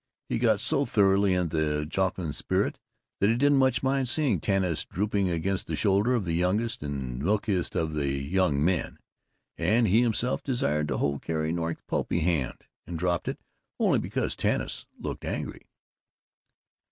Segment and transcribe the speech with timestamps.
[0.29, 2.79] He got so thoroughly into the jocund spirit
[3.19, 7.21] that he didn't much mind seeing Tanis drooping against the shoulder of the youngest and
[7.21, 8.97] milkiest of the young men,
[9.59, 13.39] and he himself desired to hold Carrie Nork's pulpy hand, and dropped it
[13.79, 15.67] only because Tanis looked angry.